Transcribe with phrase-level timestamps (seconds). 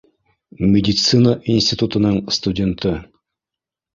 [0.75, 2.97] Медицина институтының студенты